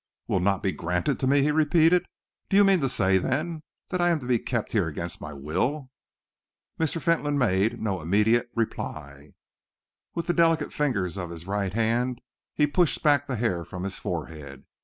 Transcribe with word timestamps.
"Will 0.27 0.39
not 0.39 0.63
be 0.63 0.71
granted 0.71 1.19
to 1.19 1.27
me?" 1.27 1.43
he 1.43 1.51
repeated. 1.51 2.07
"Do 2.49 2.57
you 2.57 2.63
mean 2.63 2.81
to 2.81 2.89
say, 2.89 3.19
then, 3.19 3.61
that 3.89 4.01
I 4.01 4.09
am 4.09 4.17
to 4.21 4.25
be 4.25 4.39
kept 4.39 4.71
here 4.71 4.87
against 4.87 5.21
my 5.21 5.31
will?" 5.31 5.91
Mr. 6.79 6.99
Fentolin 6.99 7.37
made 7.37 7.79
no 7.79 8.01
immediate 8.01 8.49
reply. 8.55 9.35
With 10.15 10.25
the 10.25 10.33
delicate 10.33 10.73
fingers 10.73 11.17
of 11.17 11.29
his 11.29 11.45
right 11.45 11.73
hand 11.73 12.19
he 12.55 12.65
pushed 12.65 13.03
back 13.03 13.27
the 13.27 13.35
hair 13.35 13.63
from 13.63 13.83
his 13.83 13.99
forehead. 13.99 14.63